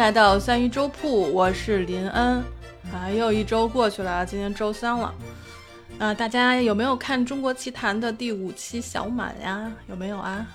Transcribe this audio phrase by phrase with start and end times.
[0.00, 2.42] 来到三鱼粥铺，我是林恩。
[2.90, 5.14] 啊，又一周过去了，今天周三了。
[5.98, 9.70] 啊，大家有没有看《中国奇谭》的第五期小满呀？
[9.88, 10.46] 有没有啊？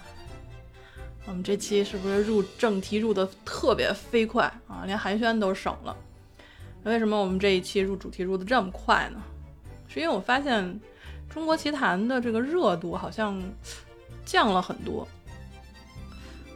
[1.27, 4.81] 我们这期是不是入正题入的特别飞快啊？
[4.87, 5.95] 连寒暄都省了。
[6.81, 9.21] 为什么我们这一期入主题入的这么快呢？
[9.87, 10.65] 是因为我发现
[11.31, 13.39] 《中国奇谭》的这个热度好像
[14.25, 15.07] 降了很多。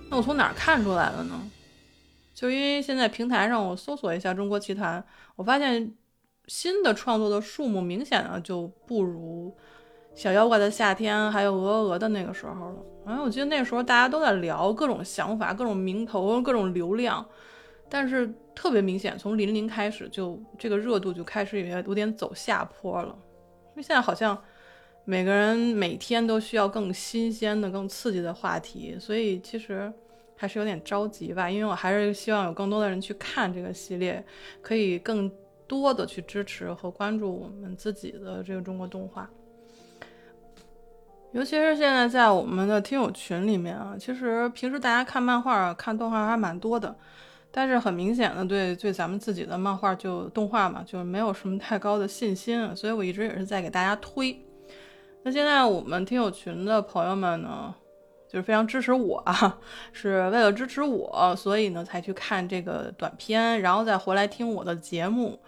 [0.09, 1.39] 那我从哪儿看出来的呢？
[2.39, 5.02] 就因为现在平台上我搜索一下《中国奇谭》，
[5.35, 5.93] 我发现
[6.47, 9.53] 新的创作的数目明显的就不如
[10.17, 12.75] 《小妖怪的夏天》还有《鹅鹅鹅》的那个时候了。
[13.07, 17.27] 哎，我记得那时候大家都在聊各种想法、各种名头、各种流量，
[17.89, 23.14] 但是特别明显，从零零开始就这个热度就开始有有点走下坡了。
[23.71, 24.42] 因为现在好像
[25.03, 29.92] 每个人每天都需要更新鲜的、更刺激的话题，所以其实。
[30.42, 34.26] 还是有点着急吧，因为我还是希望有更多的人去看这个系列，
[34.62, 35.30] 可以更
[35.68, 39.30] 多的去支持和关注我们自己的这个中国动画。
[41.34, 46.95] 尤其是现在在我们的听友群里面啊，其实平时大家看漫画、看动画还蛮多的，
[47.52, 54.42] 但是很明显的对对咱们自己的漫画就动画嘛，就没有什么太高的信心，所以我一直也是在给大家推。
[55.23, 57.76] 那现在我们听友群的朋友们呢？
[58.30, 59.58] 就是非常支持我啊，
[59.91, 65.39] 是为了支持我，所以呢才去看这个短片，然后再回来听我的节目，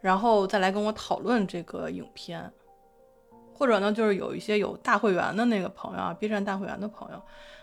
[0.00, 2.48] 然后再来跟我讨论这个影片，
[3.52, 7.20] 或者呢就是有一些有大会员的那个朋友啊，B 站大会员的朋友，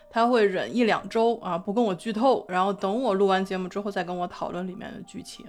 [0.09, 5.45] 他会忍一两周啊不跟我剧透，然后等我录完节目之后再跟我讨论里面的剧情，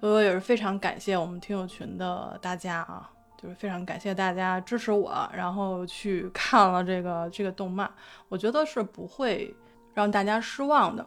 [0.00, 3.08] 所以我也是非常感谢我们听友群的大家啊。
[3.42, 7.90] 就是非常感谢大家支持我，然后去看了这个这个动漫，
[8.28, 9.52] 我觉得是不会
[9.92, 11.04] 让大家失望的。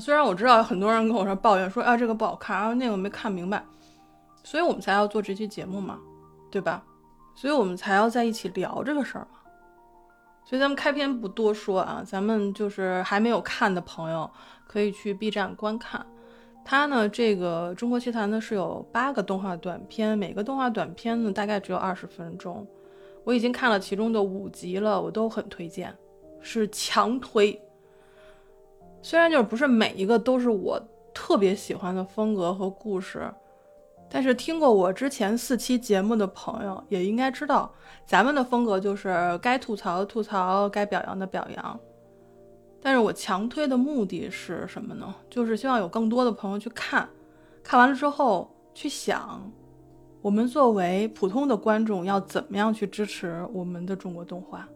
[0.00, 3.62] 虽然我知道很多人跟我说抱怨说啊这个不好看，啊那个没看明白，
[4.44, 5.98] 所以我们才要做这期节目嘛，
[6.50, 6.82] 对吧？
[7.34, 9.38] 所以我们才要在一起聊这个事儿嘛。
[10.44, 14.30] 所以咱们开篇不多说啊，咱们就是还没有看的朋友
[14.66, 16.06] 可以去 B 站观看。
[16.64, 22.66] 它呢，这个中国奇谭呢是有八个动画短片，每个动画短片呢大概只有二十分钟。
[23.24, 25.94] 我已经看了其中的五集了，我都很推荐，
[26.40, 27.60] 是强推。
[29.02, 30.80] 虽然就是不是每一个都是我
[31.12, 33.28] 特别喜欢的风格和故事，
[34.08, 37.72] 但是听过我之前四期节目的朋友也应该知道，
[38.06, 41.80] 咱们的风格就是该吐槽的吐槽，该表扬的表扬。
[42.84, 45.14] 但是我强推的目的是什么呢？
[45.30, 47.08] 就是希望有更多的朋友去看，
[47.62, 49.48] 看完了之后去想，
[50.20, 54.68] 我们作为普通的观众要怎么样去支持我们的中国动画。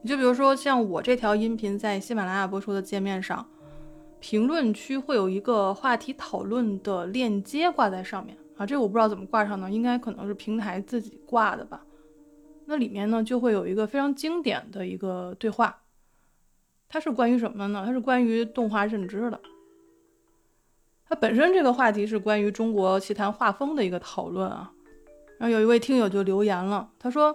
[0.00, 3.46] 你就比如说像我这条音频在喜马拉雅播出的界面上，
[4.18, 11.84] 评论区会有一个话题讨论的链接挂在上面啊，这个我不知道怎么挂上呢，应该可能是平台自己挂的吧。
[12.66, 15.78] 那里面呢就会有一个非常经典的一个对话。
[16.92, 17.84] 它是关于什么呢？
[17.86, 19.40] 它是关于动画认知的。
[21.08, 24.70] 它本身这个话题是关于中国奇谭画风的一个讨论啊。
[25.38, 27.34] 然后有一位听友就留言了，他说：“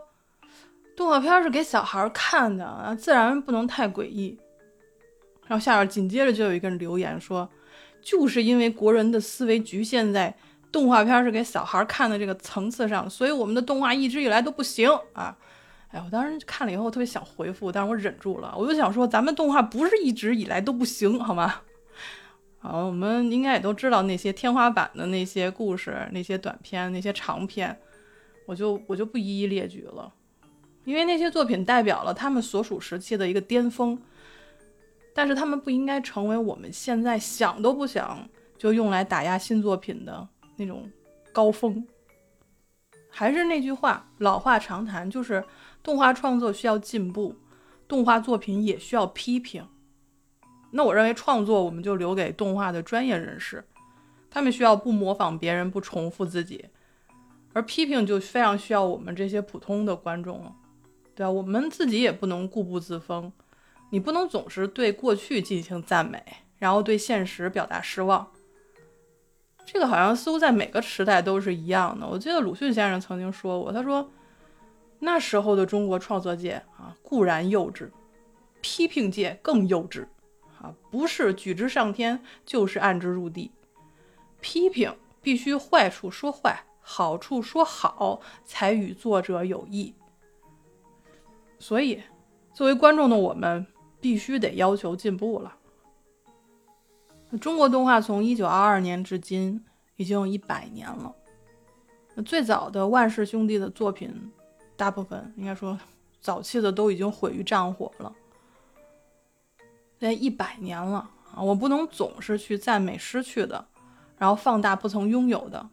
[0.96, 4.38] 动画片是给小孩看的啊，自然不能太诡异。”
[5.48, 7.50] 然后下边紧接着就有一个人留言说
[8.00, 10.38] ：“就是因为国人的思维局限在
[10.72, 15.36] 动画片是给小孩看的这个层次上，所以我们的动画一直以来都不行啊。”
[15.90, 18.54] 哎，我当时看了以后特别想回复，但是我忍住了。
[18.58, 21.62] 我就想说，咱们动画不是一直以来都不行，好吗？
[22.60, 27.80] 好，我们应该也都知道那些天花板的那些故事、那些短片、那些长片，
[28.46, 30.12] 我就我就不一一列举了，
[30.84, 33.98] 因为那些作品代表了他们所属时期的一个巅峰，
[35.14, 38.28] 但是他们不应该成为我们现在想都不想
[38.58, 40.28] 就用来打压新作品的
[40.58, 40.92] 那种
[41.32, 41.88] 高峰。
[43.10, 45.42] 还是那句话，老话常谈，就是。
[45.88, 47.34] 动画创作需要进步，
[47.88, 49.66] 动画作品也需要批评。
[50.72, 53.64] 那我认为创作我们就留给动画的专业人士，
[54.30, 56.66] 他们需要不模仿别人，不重复自己。
[57.54, 60.54] 而批评就非常需要我们这些普通的观众了，
[61.16, 61.32] 对吧？
[61.32, 63.32] 我们自己也不能固步自封，
[63.90, 66.22] 你不能总是对过去进行赞美，
[66.58, 68.28] 然后对现实表达失望。
[69.66, 72.06] 这个好像似乎在每个时代都是一样的。
[72.06, 74.12] 我记得鲁迅先生曾经说过，他说。
[75.00, 77.90] 那时候的中国创作界啊，固然幼稚，
[78.62, 80.08] 批评界更幼稚，
[80.60, 83.52] 啊，不是举之上天，就是按之入地。
[84.42, 89.94] 批评必须坏处说坏，好处说好，才与作者有益。
[91.60, 92.02] 所以，
[92.54, 93.66] 作为观众的我们，
[94.00, 95.58] 必须得要求进步了。
[97.42, 99.66] 中国动画从一九二二年至今
[99.96, 101.14] 已经有一百年了。
[102.26, 104.32] 最早的万氏兄弟的作品，
[104.78, 105.78] 大部分应该说
[106.22, 108.16] 早期的都已经毁于战火了。
[110.00, 113.68] 现在一百年了啊，我不能总是去赞美失去的，
[114.18, 115.68] 然后放大不曾拥有的。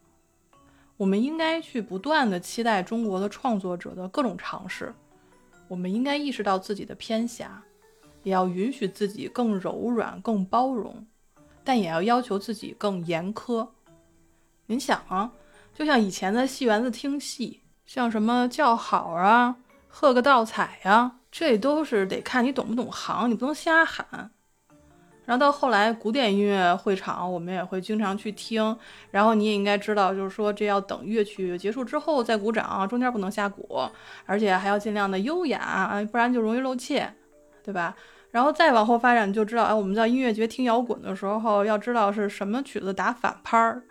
[0.97, 4.95] 我们应该去不断的期待中国的创作者的各种尝试。
[5.69, 7.62] 我们应该意识到自己的偏狭，
[8.23, 11.07] 也要允许自己更柔软、更包容。
[11.65, 13.67] 但也要要求自己更严苛。
[14.67, 15.33] 您想啊，
[15.75, 19.57] 就像以前的戏园子听戏，像什么叫好啊、
[19.89, 24.31] 喝个倒彩呀，这都是得看你懂不懂行，你不能瞎喊。
[25.27, 28.77] 然后到后来，古典音乐会场我们也会经常去听，
[29.11, 33.89] 然后你也应该知道，就是说这要等乐曲结束之后再鼓掌，中间不能瞎鼓，
[34.27, 37.11] 而且还要尽量的优雅啊，不然就容易露怯，
[37.63, 37.97] 对吧？
[38.33, 43.83] 然后再往后发展，就知道，哎，我们在音乐节听摇滚的时候，要知道是什么曲子打反拍儿，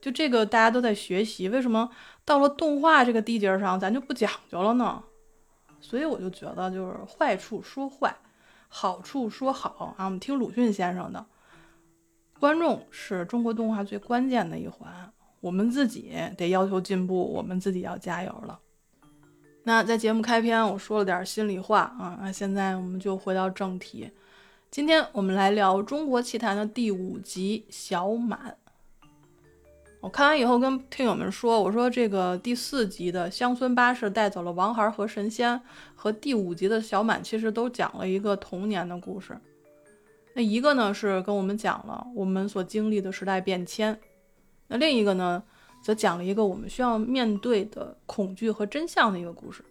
[0.00, 1.48] 就这个大家都在学习。
[1.48, 1.88] 为什么
[2.24, 5.02] 到了动画这个地界上，咱就不讲究了呢？
[5.80, 8.14] 所以我就觉得，就是坏处说坏，
[8.68, 10.04] 好处说好啊。
[10.04, 11.24] 我们听鲁迅先生的，
[12.38, 18.60] 观众是中国动画最关键的一环，我们自己得要求进步，我们自己要加油了。
[19.64, 24.10] 那在节目开篇，我说了点心里话啊，那现在我们就回到正题。
[24.70, 28.56] 今天我们来聊《中国奇谭》的第五集《小满》。
[30.00, 35.60] 我看完以后跟听友们说，我说这个第四集的乡村巴士带走了王孩和神仙，
[35.94, 39.38] 和第五集的小满其实都讲了一个童年的故事。
[40.34, 44.00] 那一个呢是跟我们讲了我们所经历的时代变迁，
[44.68, 45.42] 那另一个呢？
[45.82, 49.64] 则讲了一个我们需要面对的恐惧和真相的一个故事。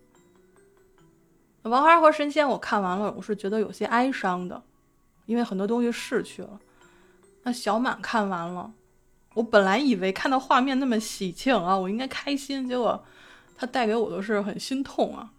[1.62, 4.60] 王孩和神仙我看完了，我是觉得有些哀伤的，
[5.28, 6.60] 因为很多东西逝去了。
[7.44, 8.74] 那小满看完了，
[9.36, 13.04] 我本来以为看到画面那么喜庆啊，我应该开心，结果
[13.56, 15.32] 它带给我的是很心痛啊。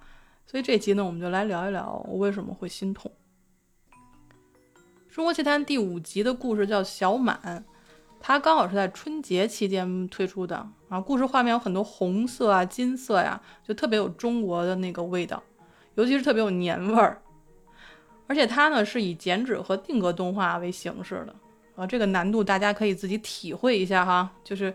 [0.47, 3.11] 所以这集呢，我们就来聊一聊我为什么会心痛。
[5.15, 7.65] 《中国奇谭》第五集的故事叫小满。
[8.23, 10.57] 它刚好是在春节期间推出的
[10.89, 15.43] 啊，故事画面有很多红色啊、金色呀，就特别有中国的那个味道，
[15.95, 17.21] 尤其是特别有年味儿。
[18.27, 21.35] 而且它呢是以剪纸和定格动画为形式的
[21.76, 24.75] 啊，这个难度大家可以自己体会一下哈，就是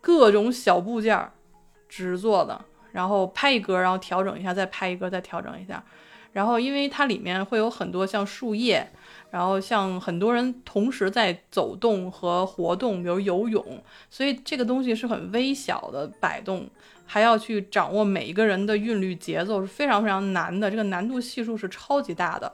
[0.00, 1.30] 各种小部件
[1.88, 5.84] 纸做的，然后拍一格，然后调整一下，再拍一格，再调整一下，
[6.32, 8.90] 然后因为它里面会有很多像树叶。
[9.30, 16.68] 然后像很多人同时在走动和活动，比如游泳，所以这个东西是很微小的摆动，
[17.06, 22.52] 还要去掌握每一个人的韵律节奏是非常非常难的，这个难度系数是超级大的。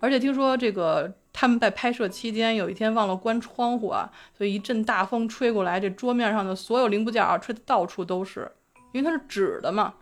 [0.00, 8.50] 而且听说这个他们在拍摄期间有一天忘了关窗户啊，所以一阵大风吹过来，这桌面上的所有零部件啊吹得到处都是，
[8.92, 9.94] 因为它是纸的嘛。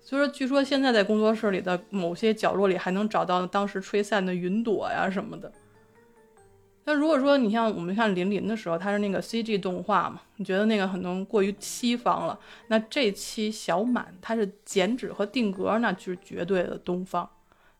[0.00, 5.52] 所以说，据说现在在工作室里的某些角落里还能找到当时吹散的云朵呀什么的。
[6.84, 12.38] 那如果说你像我们看林林的时候，它是那个 CG 动画嘛，你觉得那个可能过于西方了。
[12.68, 17.28] 那这期小满它是剪纸和定格，那就是绝对的东方，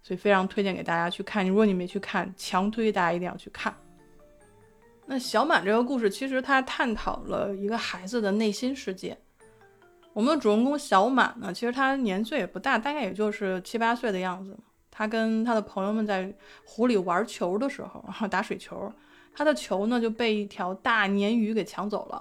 [0.03, 1.47] 所以非常推荐给大家去看。
[1.47, 3.75] 如果你没去看，强推大家一定要去看。
[5.07, 9.17] 那小满这个故事其实它探讨了一个孩子的内心世界。
[10.13, 14.57] 我们的主人公小满呢，其实他年岁也不大，大概也就是七八岁的样子。
[14.91, 18.93] 他跟他的朋友们在湖里玩球的时候，然后打水球，
[19.33, 22.21] 他的球呢就被一条大鲶鱼给抢走了。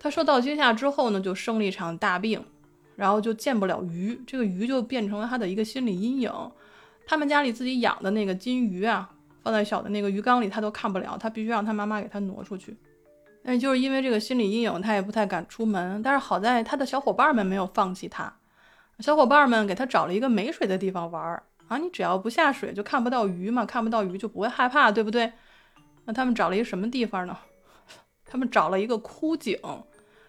[0.00, 2.42] 他受到惊吓之后呢，就生了一场大病，
[2.96, 6.32] 然后就见不了鱼，这个鱼就变成了他的一个心理阴影。
[7.06, 9.10] 他们家里自己养的那个金鱼啊，
[9.42, 12.76] 放在小的那个鱼缸里，他都看不了，他必须让他妈妈给他挪出去。
[13.42, 16.02] 那就是因为这个心理阴影，他也不太敢出门。
[16.02, 18.34] 但是好在他的小伙伴们没有放弃他，
[19.00, 21.76] 小伙伴们给他找了一个没水的地方玩儿啊。
[21.76, 25.30] 你只要不下水，就看不到鱼嘛，看不到鱼就不会害怕，对不对？
[26.06, 27.36] 那他们找了一个什么地方呢？
[28.24, 29.58] 他们找了一个枯井。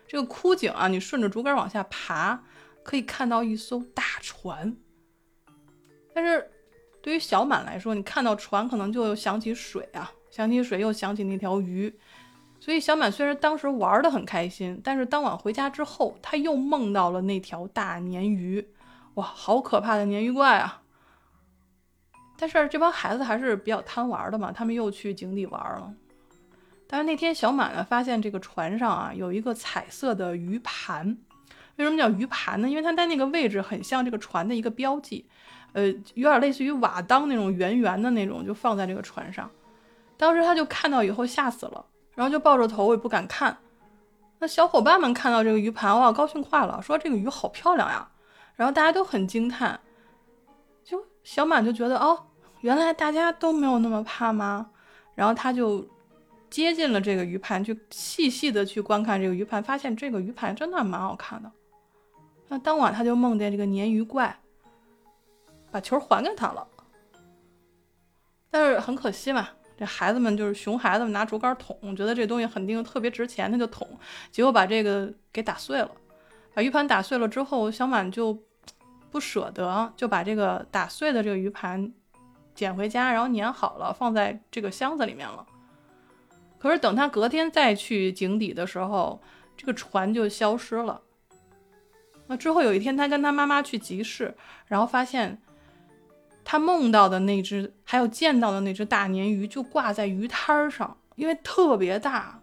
[0.08, 2.44] 这个枯井啊，你顺着竹竿往下爬，
[2.84, 4.76] 可以看到一艘大船。
[6.14, 6.50] 但是
[7.06, 11.94] 对于小满来说，你看到船可能就想起水啊，想起水又想起那条鱼。
[12.60, 18.68] 所以小满虽然当时玩的很开心，但是当晚回家之后，他又梦到了那条大鲶鱼，
[19.14, 20.82] 哇，好可怕的鲶鱼怪啊！
[22.40, 25.94] 但是这帮孩子还是比较贪玩的嘛，他们又去井底玩了。
[26.88, 31.16] 但是那天小满呢，发现这个船上啊有一个彩色的鱼盘，
[31.76, 32.68] 为什么叫鱼盘呢？
[32.68, 35.28] 因为它在那个位置很像这个船的一个标记，
[35.76, 39.52] 呃，有点类似于瓦当那种圆圆的那种，就放在这个船上。
[40.16, 43.58] 当时他就看到以后吓死了，然后就抱着头，我也不敢看。
[44.40, 48.08] 那小伙伴们看到这个鱼盘，哇，高兴坏了，说这个鱼好漂亮呀。
[48.56, 49.78] 然后大家都很惊叹，
[50.82, 52.18] 就小满就觉得哦，
[52.62, 54.70] 原来大家都没有那么怕吗？
[55.14, 55.86] 然后他就
[56.50, 61.52] 接近了这个鱼盘，去细细的去观看这个鱼盘，发现这个鱼盘真的蛮好看的。
[62.48, 64.40] 那当晚他就梦见这个鲶鱼怪
[65.76, 66.66] 把球还给他了，
[68.50, 73.86] 但是很可惜嘛，这孩子们就是熊孩子们拿竹竿捅，觉得这东西肯定特别值钱，他就捅，
[74.32, 75.92] 结果把这个给打碎了。
[76.54, 78.42] 把鱼盘打碎了之后，小满就
[79.12, 81.92] 不舍得，就把这个打碎的这个鱼盘
[82.54, 85.46] 捡回家，然后粘好了，放在这个箱子里面了。
[86.58, 89.22] 可是等他隔天再去井底的时候，
[89.58, 91.02] 这个船就消失了。
[92.28, 94.34] 那之后有一天，他跟他妈妈去集市，
[94.68, 95.42] 然后发现
[96.46, 102.40] 他梦到的那只，还有见到的那只大鲶鱼就挂在鱼摊上，因为特别大，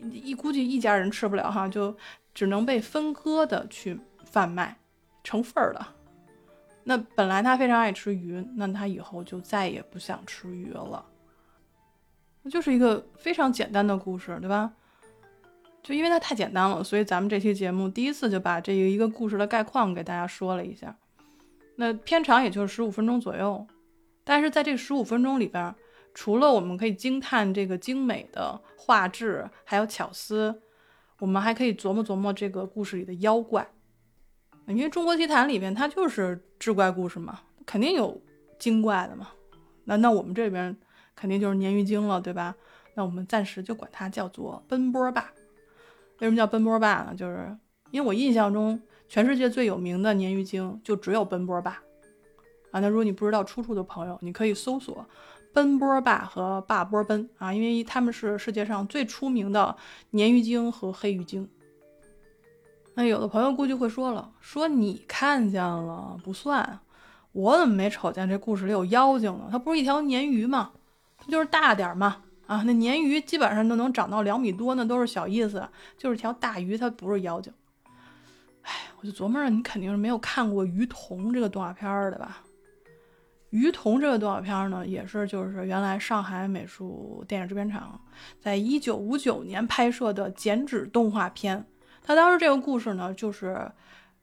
[0.00, 1.94] 一估计一家人吃不了哈，就。
[2.32, 4.78] 只能被分割的去贩卖，
[5.24, 5.94] 成份儿了。
[6.84, 11.04] 那本来他非常爱吃鱼，那他以后就再也不想吃鱼了。
[12.48, 14.72] 就是一个非常简单的故事，对吧？
[15.82, 20.96] 就因为它太简单了，所以咱们这期节目第一次就把这一个故事的概况给大家说了一下。
[21.80, 23.66] 那片长也就是十五分钟左右，
[24.22, 25.74] 但是在这十五分钟里边，
[26.12, 30.60] 除了我们可以惊叹这个精美的画质，还有巧思。
[31.20, 33.66] 我们还可以琢磨琢磨这个故事里的妖怪，
[34.66, 38.20] 因为中国奇谭里边它就是志怪故事嘛，肯定有
[38.58, 39.28] 精怪的嘛。
[39.84, 40.76] 那那我们这边
[41.16, 42.54] 肯定就是鲶鱼精了，对吧？
[42.94, 45.32] 那我们暂时就管它叫做奔波霸。
[46.18, 47.14] 为什么叫奔波霸呢？
[47.14, 47.56] 就是
[47.90, 48.78] 因为我印象中
[49.10, 51.72] 全世界最有名的鲶鱼精就只有奔波霸
[52.70, 52.78] 啊。
[52.78, 55.04] 那如果你不知道出处的朋友，你可以搜索。
[55.52, 59.76] 奔波霸和霸波奔啊，因为他们是世界上最出名的
[60.12, 61.48] 鲶鱼精和黑鱼精。
[62.94, 66.78] 那有的朋友估计会说了，说你看见了不算，
[67.32, 69.48] 我怎么没瞅见这故事里有妖精呢？
[69.50, 70.70] 它不是一条鲶鱼吗？
[71.18, 72.18] 它就是大点嘛。
[72.46, 77.52] 啊，那鲶鱼基本上都能长到两米多，那都是小意思，就是条大鱼，它不是妖精。
[78.70, 82.40] 哎，我就琢磨着你肯定是没有看过《鱼童》这个动画片的吧？
[83.50, 88.00] 《鱼童》这个动画片呢，也是就是原来上海美术电影制片厂
[88.40, 91.66] 在一九五九年拍摄的剪纸动画片。
[92.00, 93.68] 它当时这个故事呢，就是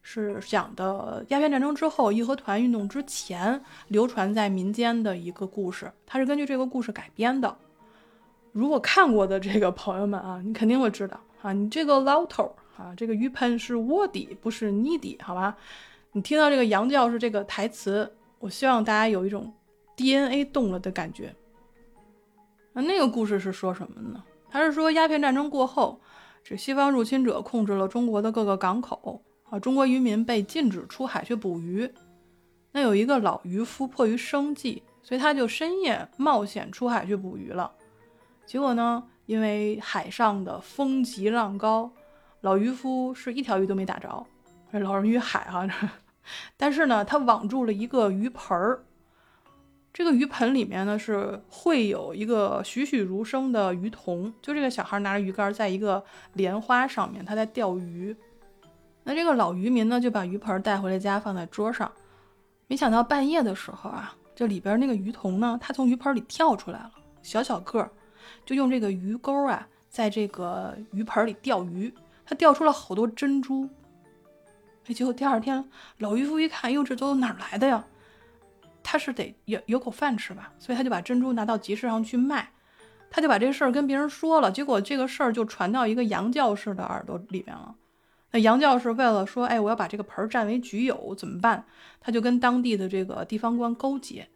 [0.02, 5.92] 是讲的鸦片战争之后义和团运动之前流传在民间的一个故事。
[6.06, 7.58] 它是根据这个故事改编的。
[8.54, 15.58] 如果看过的这个朋友们啊，你肯定会知道啊，你这个老头啊，这个鱼盆是卧底，不是泥底，好吧？
[16.12, 18.14] 你听到这个杨教授这个台词。
[18.40, 19.52] 我希望大家有一种
[19.96, 21.36] DNA 动了的感觉。
[22.74, 24.24] 那那个故事是说什么呢？
[24.50, 26.00] 他是说鸦片战争过后，
[26.44, 31.92] 这西方入侵者控制了中国的各个港口啊，中国渔民被禁止出海去捕鱼。
[32.72, 37.72] 那有一个老渔夫迫于生计，所以他就深夜冒险出海去捕鱼了。
[38.46, 41.92] 结果呢，因为海上的风急浪高，
[42.42, 44.26] 老渔夫是一条鱼都没打着。
[44.72, 45.68] 老人与海哈。
[46.58, 48.84] 但是呢，他网住了一个鱼盆儿，
[49.94, 56.04] 这个鱼盆里面呢是会有一个栩栩如生的鱼童，就这个小孩拿着鱼竿在一个
[56.34, 58.16] 莲花上面，他在钓鱼。
[59.04, 61.90] 那这个老渔民呢就把鱼盆带回了家，放在桌上。
[62.68, 66.92] 没想到半夜的时候啊，这里边那个鱼童呢，他从鱼盆里跳出来了，
[67.22, 67.90] 小小个儿，
[68.46, 71.94] 就用这个鱼钩啊，在这个鱼盆里钓鱼，
[72.28, 73.68] 他钓出了好多珍珠。
[74.86, 75.68] 哎结果第二天，
[75.98, 77.84] 老渔夫一看，哟，这都哪儿来的呀？
[78.84, 82.52] 他是得有有口饭吃吧，所以他就把珍珠拿到集市上去卖。
[83.10, 87.76] 他就把这事儿跟别人说了，结果这个事儿就传到一个杨教士的耳朵里面了。
[88.32, 91.66] 那杨教士为了说，哎，我要把这个盆儿占为己有，怎么办？
[92.02, 94.28] 他就跟当地的这个地方官勾结，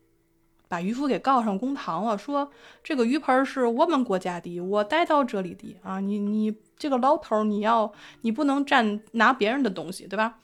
[0.71, 2.49] 把渔夫给告上公堂了，说
[2.81, 6.55] 这个鱼盆是我们国家的，我带到这里的啊，你你。
[6.81, 10.39] 这个老头，你要你不能占拿别人的东西，对吧？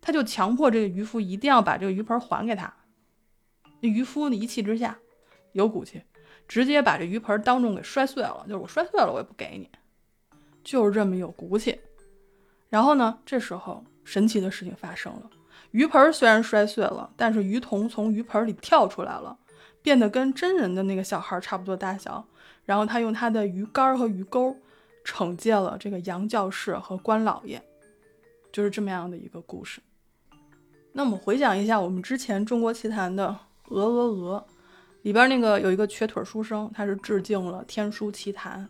[0.00, 2.74] 他就强迫这个渔夫一定要把这个鱼盆还给他。
[3.80, 4.98] 那渔夫一气之下，
[5.52, 6.02] 有骨气，
[6.48, 8.44] 直接把这鱼盆当众给摔碎了。
[8.48, 9.70] 就是我摔碎了，我也不给你，
[10.64, 11.78] 就是这么有骨气。
[12.68, 15.30] 然后呢，这时候神奇的事情发生了，
[15.70, 19.38] 鱼盆虽然摔碎了，但是鱼童从鱼盆里跳出来了，
[19.86, 22.26] 变得跟真人的那个小孩差不多大小。
[22.64, 24.56] 然后他用他的鱼竿和鱼钩。
[25.08, 27.62] 惩戒了这个杨教士和关老爷，
[28.50, 29.80] 就是这么样的一个故事。
[30.90, 33.28] 那我们回想一下，我们之前中国奇谭的
[33.72, 34.44] 《鹅鹅鹅》
[35.02, 38.64] 里边那个有一个瘸腿书生，他是致敬了《天书奇谭》。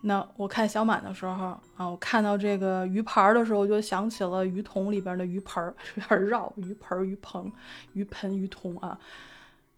[0.00, 7.52] 那我看小满的时候啊，我看到这个鱼盘的时候，就想起了鱼桶里边的鱼盆儿， 有点绕，鱼盆、鱼盆、
[7.92, 8.98] 鱼盆、鱼桶啊。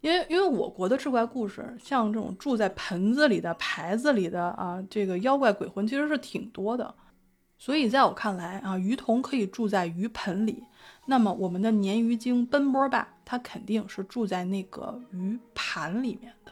[0.01, 6.93] 因为因为我国的志怪故事，像这种住在盆子里的、牌子里的啊，这个妖怪鬼魂其实是挺多的。
[7.57, 10.63] 所以在我看来啊，鱼童可以住在鱼盆里，
[11.07, 16.51] 那么我们的鲶鱼精奔波霸，它肯定是住在那个鱼盘里面的。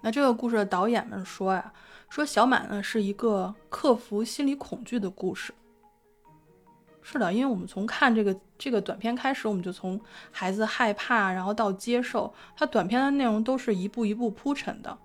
[0.00, 1.72] 那这个故事的导演们说呀。
[2.08, 5.52] 说小满呢是一个克服心理恐惧的故事。
[7.08, 9.98] 是的，因为我们从看这个这个短片开始，我们就从
[10.32, 14.98] 孩子害怕，然后到接受，它短片的内容都是一步一步铺陈的。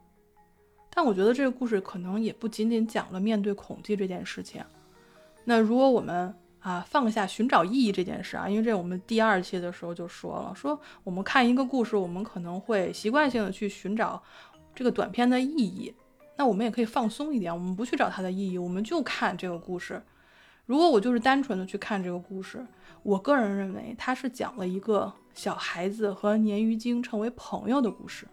[0.90, 4.64] 但我觉得这个故事可能也不仅仅讲了面对恐惧这件事情。
[5.44, 14.20] 那如果我们啊放下寻找意义这件事啊，因为这我们第二期的时候就说了，说我们看一个故事，我们可能会习惯性的去寻找
[14.74, 15.94] 这个短片的意义。
[16.36, 20.02] 那我们也可以放松一点，我们不去找它的意义，我们就看这个故事。
[20.72, 22.66] 如果我就是单纯的去看这个故事，
[23.04, 28.26] 我个人认为它是讲了一个小孩子和鲶鱼精成为朋友的故事。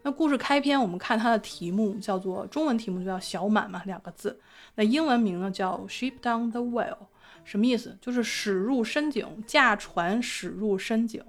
[0.00, 4.40] 那故事开篇，我们看它的题目叫做中文题目就叫小满嘛，两个字。
[4.76, 6.98] 那英文名呢叫 Ship Down the Well，
[7.42, 7.98] 什么意思？
[8.00, 11.20] 就是驶入深井，驾船驶入深井。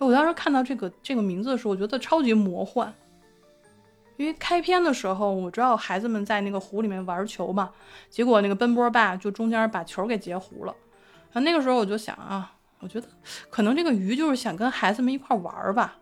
[0.00, 2.92] 我当时看到这个这个名字的时候，我觉得超级魔幻。
[4.18, 7.70] 因为开篇的时候，我知道孩子们在那个湖里面玩球嘛，
[8.10, 10.74] 结果那个奔波爸就中间把球给截糊了。
[11.32, 13.06] 啊，那个时候我就想啊，我觉得
[13.48, 15.98] 可能这个鱼就是想跟孩子们一块玩吧，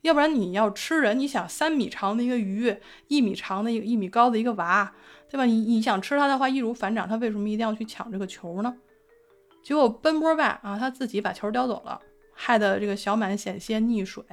[0.00, 2.76] 要不然你要吃人，你想三米长的一个鱼，
[3.06, 4.92] 一米长的一个一米高的一个娃，
[5.30, 5.44] 对吧？
[5.44, 8.74] 你你想吃它的话，易如反掌，他为什么一定要去抢这个球呢？
[9.62, 12.00] 结果奔波爸啊，他自己把球叼走了，
[12.34, 14.24] 害得这个小满险些溺水。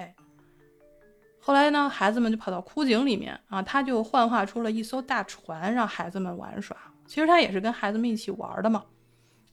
[1.41, 6.75] 后来呢，孩子们就跑到枯井里面啊，他就幻化出了一艘大船，让孩子们玩耍。
[7.08, 8.84] 其实他也是跟孩子们一起玩的嘛，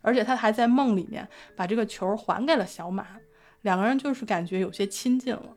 [0.03, 3.07] 而且他还在梦里面把这个球还给了小马，
[3.63, 5.57] 两个人就是感觉有些亲近了。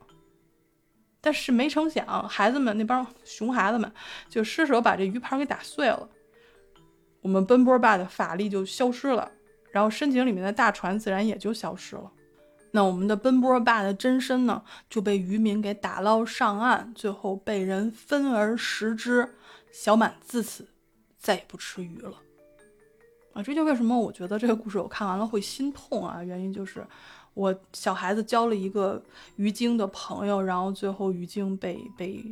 [1.20, 3.92] 但是没成想，孩子们那帮熊孩子们
[4.30, 6.08] 就失手把这鱼盘给打碎了，
[7.20, 9.30] 我们奔波爸的法力就消失了，
[9.70, 12.10] 然后深井里面的大船自然也就消失了。
[12.72, 19.34] 那我们的奔波霸的真身呢，就被渔民给打捞上岸，最后被人分而食之。
[19.72, 20.66] 小满自此
[21.16, 22.12] 再也不吃鱼了。
[23.34, 26.84] 啊，这就为什么我觉得这个故事我看完了会心痛啊，原因就是
[27.34, 29.00] 我小孩子交了一个
[29.36, 32.24] 鱼精的朋友，然后最后鱼精被被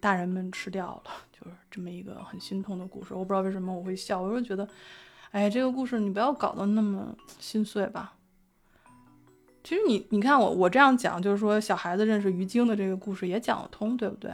[0.00, 3.12] 大人们吃掉了，就是这么一个很心痛的故事。
[3.12, 4.66] 我不知道为什么我会笑，我就觉得，
[5.32, 8.14] 哎，这个故事你不要搞得那么心碎吧。
[9.62, 14.32] 其实你你看我我这样讲，就是说小孩子认识鱼精的这个故事也讲得通，对不对？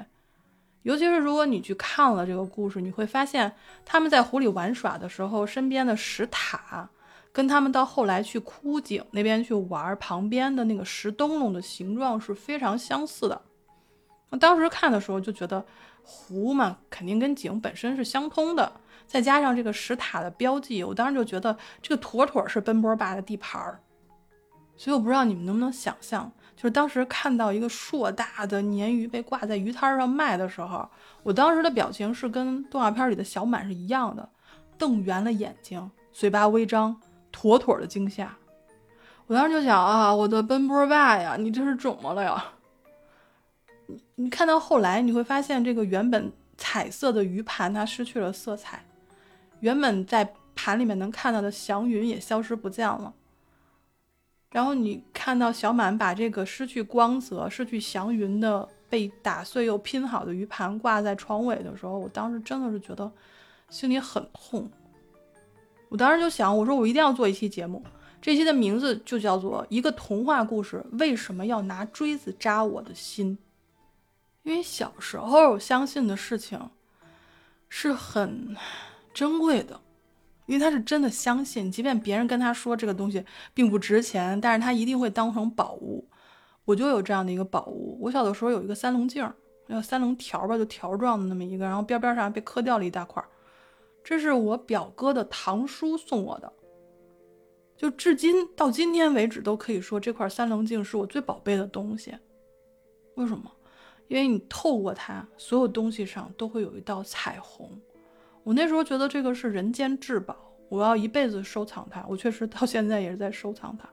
[0.82, 3.52] 尤其是如果你去看了这个故事，你会发现
[3.84, 6.88] 他们在湖里玩耍的时候，身边的石塔
[7.32, 13.42] 跟他们到后来去枯井那边去玩旁边的那个石灯笼的形状是非常相似的。
[14.30, 15.64] 我当时看的时候就觉得
[16.04, 18.72] 湖嘛，肯定跟井本身是相通的，
[19.08, 23.80] 再加上这个石塔的标记，我当时就觉得这个妥妥是奔波霸的地盘儿。
[24.76, 30.88] 所以我不知道你们能不能想象，就是当时看到一个硕大的鲶鱼被挂在鱼摊上卖的时候，
[31.22, 34.28] 我当时的表情是跟动画片里的小满是一样的，
[34.76, 37.00] 瞪圆了眼睛，嘴巴微张，
[37.32, 38.36] 妥妥的惊吓。
[39.26, 42.44] 我当时就想啊，我的奔波霸呀，你这是怎么了呀？
[43.86, 48.84] 你你看到后来，你会发现这个原本彩色的鱼盘它失去了色彩，
[49.60, 53.12] 原本在盘里面能看到的祥云也消失不见了。
[54.50, 63.10] 然后你看到小满把这个失去光泽、失去祥云的被打碎又拼好的鱼盘挂在床尾的时候，我当时真的是觉得
[63.68, 64.70] 心里很痛。
[65.88, 67.84] 我当时就想，我说我一定要做一期节目，
[68.20, 73.36] 这期的名字就叫做《一个童话故事为什么要拿锥子扎我的心》，
[74.48, 76.70] 因为小时候相信的事情
[77.68, 78.56] 是很
[79.12, 79.80] 珍贵的。
[80.46, 86.08] 因为他是真的相信，即便别人跟他说这个东西并不值钱，但是他一定会当成宝物。
[86.64, 87.98] 我就有这样的一个宝物。
[88.00, 89.28] 我小的时候有一个三棱镜，
[89.68, 93.22] 叫三棱条吧，就条状的那么一个，然后边边上被磕掉了一大块。
[94.02, 96.52] 这是我表哥的堂叔送我的，
[97.76, 102.14] 就至今到今天为止都可以说这块三棱镜是我最宝贝的东西。
[103.16, 103.50] 为什么？
[104.08, 107.68] 因为你透过它，所有东西上都会有一道彩虹。
[108.46, 110.36] 我那时候觉得这个是人间至宝，
[110.68, 112.06] 我要一辈子收藏它。
[112.08, 113.88] 我确实到现在也是在收藏它。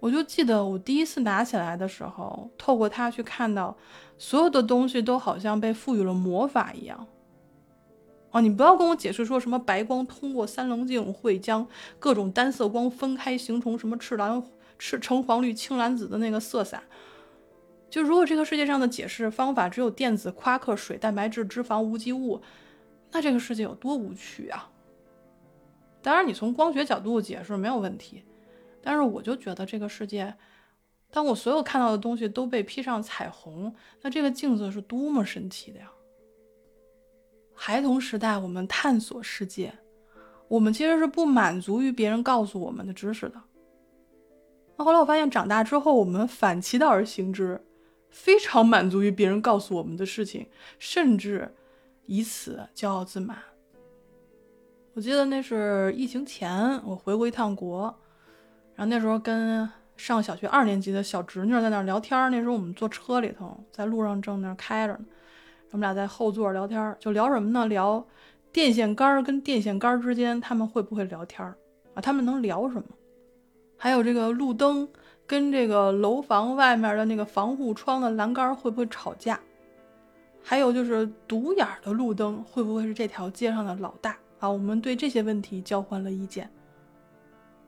[0.00, 3.76] 我就记得我第一次拿起来的时候，透过它去看到，
[4.16, 7.06] 所有的东西都好像被赋予了魔法一样。
[8.30, 14.42] 哦，你不要跟我解释说什么白光通过三棱镜会将各种单色光分开，形成什么赤蓝、
[14.78, 16.82] 赤橙黄绿青蓝紫的那个色散。
[17.90, 22.40] 就如果这个世界上的解释方法只有电子、夸克、水、蛋白质、脂肪、无机物，
[23.12, 24.68] 那这个世界有多无趣啊！
[26.02, 28.24] 当然，你从光学角度解释没有问题。
[28.82, 30.34] 但是我就觉得这个世界，
[31.12, 35.92] 当我所有看到的东西都被披上彩虹，那这个镜子是多么神奇的呀！
[37.54, 39.72] 孩童时代我们探索世界，
[40.48, 43.40] 我们其实是不满足于别人告诉我们的知识的。
[44.76, 47.64] 那后来我发现，长大之后我们反其道而行之，
[48.10, 50.48] 非常满足于别人告诉我们的事情，
[50.80, 51.54] 甚至
[52.06, 53.38] 以此骄傲自满。
[54.94, 57.84] 我记得那是疫情前，我回过一趟国。
[58.74, 65.04] 然后那时候跟上小学二年级的小侄女在那儿聊天，那时候我们坐车里头，在路上正那开着呢，
[65.70, 67.66] 我们俩在后座聊天，就聊什么呢？
[67.66, 68.04] 聊
[68.50, 71.46] 电线杆跟电线杆之间他们会不会聊天
[71.94, 72.00] 啊？
[72.02, 72.84] 他们能聊什么？
[73.78, 74.88] 还有这个路灯
[75.26, 79.38] 跟这个楼房外面的那个防护窗的栏杆会不会吵架？
[80.42, 84.48] 还有就是独眼的路灯会不会是这条街上的老大啊？
[84.48, 86.50] 我们对这些问题交换了意见。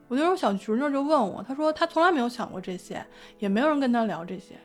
[0.07, 3.03] 我那时候小侄女就问我，她说她从来没有想过这些，
[3.39, 4.55] 也没有人跟她聊这些。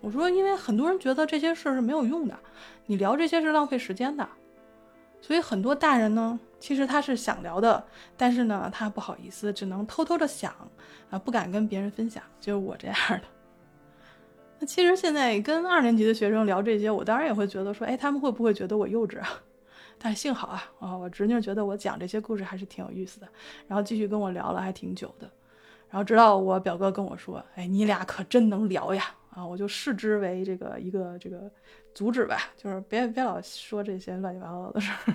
[0.00, 2.38] 我说，因为很多人觉得这些事是没有用的，
[2.86, 4.26] 你聊这些是浪费时间的。
[5.20, 7.84] 所以很多大人呢，其实他是想聊的，
[8.16, 10.54] 但是呢，他不好意思，只能偷偷的想，
[11.10, 13.20] 啊，不敢跟别人分享，就是我这样的。
[14.66, 19.42] 其实现在跟二年级的学生聊这些，我当然也会觉得说，哎，他们会不会觉得我幼稚啊？
[19.98, 23.28] 但幸好啊，啊，我侄女觉得我讲这些故事还是挺有意思的，
[23.66, 25.30] 然后继续跟我聊了还挺久的，
[25.88, 31.50] 然后直到我表哥跟我说，哎，你俩可真能聊呀，啊，我就视之为这个一个这个
[31.94, 35.14] 阻止吧，就是别别老说这些乱七八糟的事儿，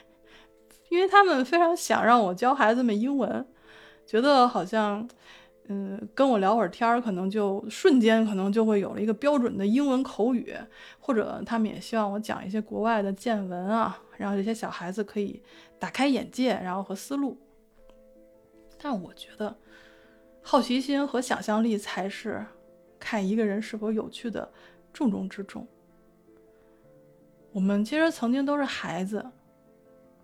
[0.88, 3.46] 因为他们非常想让我教孩子们英文，
[4.06, 5.06] 觉得好像。
[5.68, 10.54] 嗯，跟我聊会儿天儿，可能就瞬间可能就会有了一个标准的英文口语，
[11.00, 15.42] 或者他们也希望我讲一些国外的见闻啊，让这些小孩子可以
[15.78, 17.38] 打开眼界，然后和思路。
[18.76, 19.56] 但我觉得，
[20.42, 22.44] 好奇心和想象力才是
[23.00, 24.52] 看一个人是否有趣的
[24.92, 25.66] 重中之重。
[27.52, 29.24] 我们其实曾经都是孩子，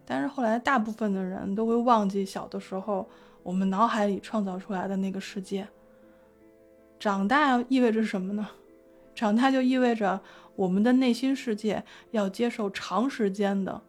[0.05, 3.09] 但是后来大部分的人都会忘记小的时候。
[3.43, 5.67] 我们脑海里创造出来的那个世界，
[6.99, 8.47] 长大意味着什么呢？
[9.15, 10.21] 长大就意味着
[10.55, 13.83] 我们的内心世界要接受长时间的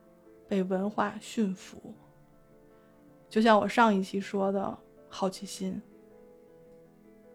[0.47, 1.93] 被文化驯服。
[3.29, 5.81] 就像我上一期说的好奇心，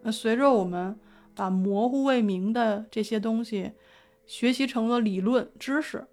[0.01, 0.99] 那随着我们
[1.33, 3.71] 把模糊未明的这些东西
[4.25, 6.05] 学习成了理论知识，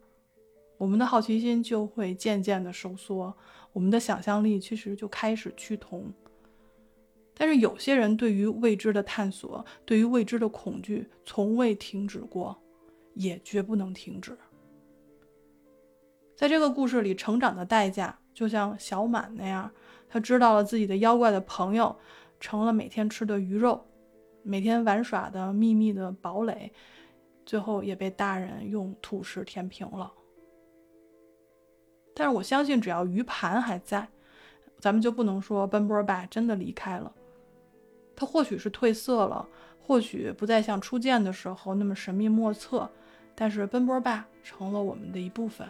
[0.79, 3.37] 我们的好奇心就会渐渐的收缩。
[3.75, 6.11] 我们的想象力其实就开始趋同，
[7.37, 12.57] 但是有些人对于未知的探索，对于未知的恐惧，从未停止过，
[13.15, 14.39] 也绝不能停止。
[16.37, 19.69] 在这个故事里，成长的代价就像小满那样，
[20.09, 21.95] 他知道了自己的妖怪的朋友
[22.39, 23.85] 成了每天吃的鱼肉，
[24.45, 26.73] 每天玩耍的秘密的堡垒，
[27.45, 30.13] 最后也被大人用土石填平了。
[32.15, 34.09] 但是我相信，只要鱼盘还在，
[34.79, 37.13] 咱们就不能说奔波爸真的离开了。
[38.15, 39.49] 他或许是褪色了，
[39.85, 42.89] 或许不再像初见的时候那么神秘莫测，
[43.35, 45.69] 但是奔波爸成了我们的一部分，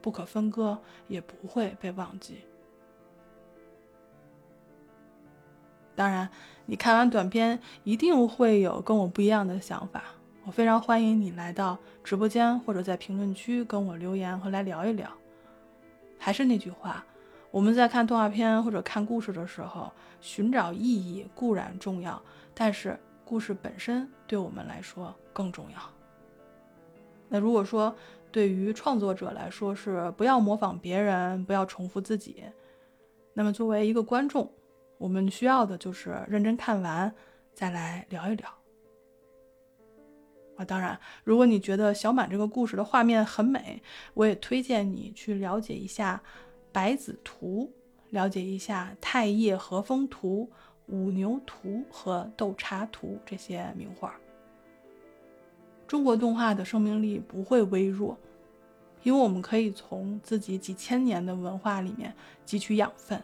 [0.00, 2.38] 不可分割，也不会被忘记。
[5.94, 6.26] 当然，
[6.64, 10.02] 你看完短片一定会有跟我不一样的想法，
[10.46, 15.10] 我非常欢迎你来到直播间或者在评论区跟我留言和来聊一聊。
[16.24, 17.04] 还是那句话，
[17.50, 22.22] 我们在看动画片或者看故事的时候，寻找意义固然重要，
[22.54, 25.78] 但是故事本身对我们来说更重要。
[27.28, 27.92] 那如果说
[28.30, 32.44] 对于创作者来说是不要模仿别人，不要重复自己，
[33.34, 34.48] 那么作为一个观众，
[34.98, 37.12] 我们需要的就是认真看完
[37.52, 38.48] 再来聊一聊。
[40.56, 43.82] 啊，当然，如果你觉得小满这个故事的画面很美，
[44.14, 46.22] 我也推荐你去了解一下
[46.70, 47.72] 《百子图》，
[48.10, 50.50] 了解一下《太液和风图》
[50.94, 54.14] 《五牛图》和《斗茶图》这些名画。
[55.86, 58.16] 中国动画的生命力不会微弱，
[59.02, 62.14] 因为我们可以从自己几千年的文化里面
[62.46, 63.22] 汲取养分，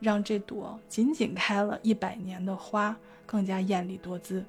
[0.00, 2.96] 让这朵仅仅开了一百年的花
[3.26, 4.44] 更加艳丽多姿。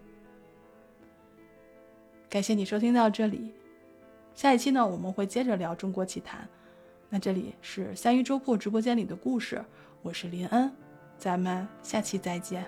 [2.36, 3.54] 感谢你收听到这里，
[4.34, 6.45] 下一期呢我们会接着聊中国奇谭。
[7.08, 9.63] 那这里是三鱼粥铺直播间里的故事，
[10.02, 10.69] 我是林恩，
[11.17, 12.65] 咱们下期再见。